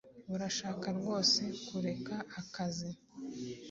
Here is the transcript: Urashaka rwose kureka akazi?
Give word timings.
Urashaka 0.33 0.87
rwose 0.97 1.41
kureka 1.67 2.15
akazi? 2.41 2.89